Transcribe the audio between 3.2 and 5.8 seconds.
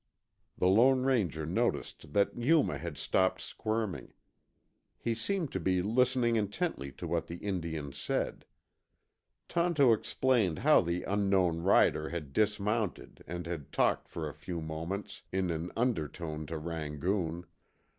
squirming. He seemed to